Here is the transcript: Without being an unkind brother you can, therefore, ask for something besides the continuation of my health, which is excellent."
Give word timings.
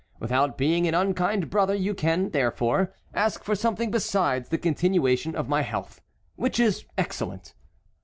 Without 0.19 0.57
being 0.57 0.87
an 0.87 0.95
unkind 0.95 1.51
brother 1.51 1.75
you 1.75 1.93
can, 1.93 2.31
therefore, 2.31 2.91
ask 3.13 3.43
for 3.43 3.53
something 3.53 3.91
besides 3.91 4.49
the 4.49 4.57
continuation 4.57 5.35
of 5.35 5.47
my 5.47 5.61
health, 5.61 6.01
which 6.37 6.59
is 6.59 6.85
excellent." 6.97 7.53